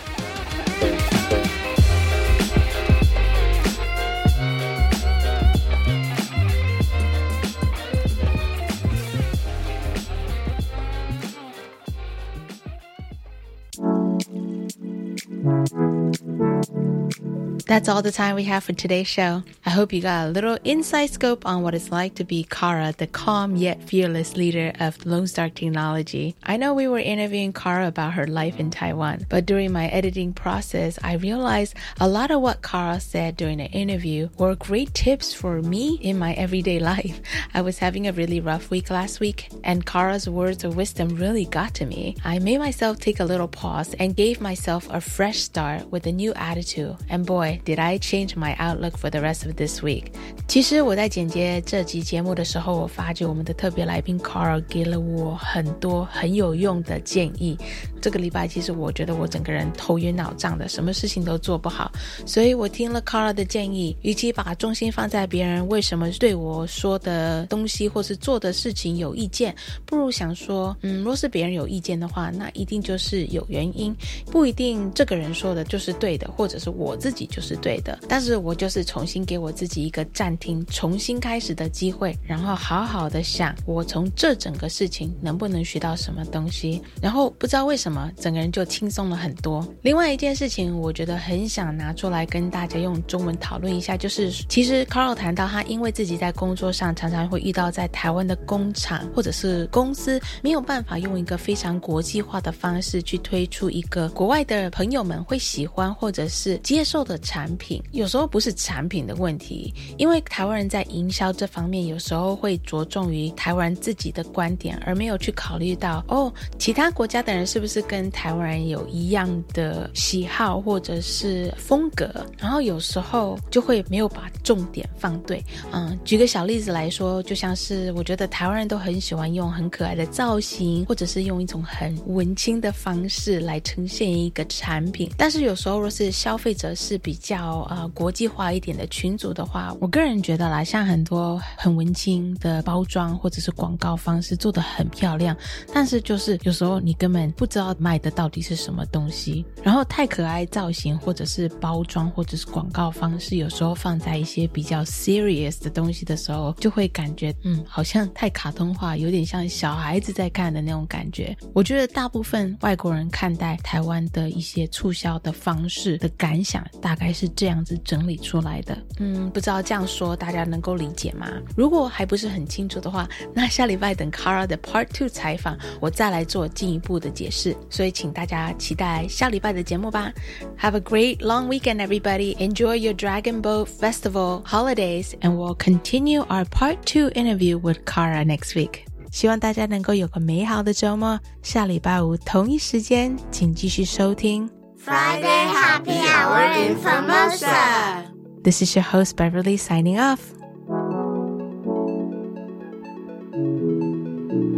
[17.69, 19.43] That's all the time we have for today's show.
[19.63, 22.95] I hope you got a little inside scope on what it's like to be Kara,
[22.97, 26.35] the calm yet fearless leader of Lone Star Technology.
[26.41, 30.33] I know we were interviewing Kara about her life in Taiwan, but during my editing
[30.33, 35.35] process, I realized a lot of what Kara said during the interview were great tips
[35.35, 37.21] for me in my everyday life.
[37.53, 41.45] I was having a really rough week last week, and Kara's words of wisdom really
[41.45, 42.15] got to me.
[42.25, 46.11] I made myself take a little pause and gave myself a fresh start with a
[46.11, 46.97] new attitude.
[47.09, 50.05] And boy, did I change my outlook for the rest of this week.
[50.47, 57.57] 其实我在剪接这集节目的时候，我发觉我们的特别来宾 Carl 给了我很多很有用的建议。
[58.01, 61.91] 这个礼拜其实我觉得我整个人头晕脑胀的，什么事情都做不好，
[62.25, 69.53] 所以我听了 Carl 的建议，与其把重心放在别人为什么对我说的东西或是做的事情有意见，
[69.85, 73.93] 不如想说，嗯，若是别人有意见的话，那一定就是有原因，
[74.31, 77.97] 不一定这个人说的就是对的，或者是我自己就是是对的。
[78.07, 86.81] 但是我就是重新给我自己一个暂停、重新开始的机会，然后好好的想，我从这整个事情能不能学到什么东西。
[87.01, 89.65] 然后不知道为什么，整个人就轻松了很多。
[89.81, 107.81] 另外一件事情，我觉得很想拿出来跟大家用中文讨论一下，就是其实 Carl 谈到他因为自己在工作上常常会遇到在台湾的工厂或者是公司没有办法用一个非常国际化的方式去推出一个国外的朋友们会喜欢或者是接受的产产品。
[107.91, 125.43] 有时候不是产品的问题，因为台湾人在营销这方面有时候会着重于台湾人自己的观点，而没有去考虑到哦，其他国家的人是不是跟台湾人有一样的喜好或者是风格，然后有时候就会没有把重点放对。
[125.71, 145.37] 嗯，举个小例子来说，就像是我觉得台湾人都很喜欢用很可爱的造型，或者是用一种很文青的方式来呈现一个产品，但是有时候若是消费者是比较较呃国际化一点的群组的话，我个人觉得啦，像很多很文青的包装或者是广告方式做的很漂亮，
[145.71, 161.37] 但是就是有时候你根本不知道卖的到底是什么东西，然后太可爱造型或者是包装或者是广告方式，有时候放在一些比较 serious 的东西的时候，就会感觉嗯好像太卡通化，有点像小孩子在看的那种感觉。
[161.53, 168.77] 我觉得大部分外国人看待台湾的一些促销的方式的感想，大概是这样子整理出来的。
[168.99, 171.27] 嗯，不知道这样说大家能够理解吗？
[171.55, 177.55] 如果还不是很清楚的话，那下礼拜等 Kara 的 Part Two 采访，我再来做进一步的解释。
[177.69, 180.11] 所以请大家期待下礼拜的节目吧。
[180.59, 182.35] Have a great long weekend, everybody.
[182.37, 188.25] Enjoy your Dragon Boat Festival holidays, and we'll continue our Part Two interview with Kara
[188.25, 188.85] next week.
[189.11, 191.19] 希望大家能够有个美好的周末。
[191.41, 194.47] 下礼拜五同一时间，请继续收听
[194.78, 198.04] Friday Happy Hour in Formosa.
[198.42, 200.20] This is your host Beverly signing off.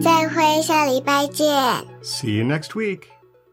[0.01, 1.47] 再会，下礼拜见。
[2.03, 3.09] See you next week.